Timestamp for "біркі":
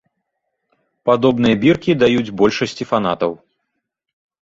1.65-1.91